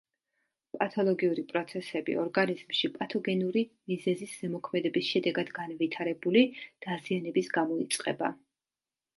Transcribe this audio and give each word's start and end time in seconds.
პათოლოგიური 0.77 1.41
პროცესები 1.49 2.15
ორგანიზმში 2.21 2.89
პათოგენური 2.95 3.63
მიზეზის 3.91 4.33
ზემოქმედების 4.39 5.13
შედეგად 5.13 5.53
განვითარებული 5.61 6.45
დაზიანების 6.87 7.53
გამო 7.61 7.79
იწყება. 7.85 8.33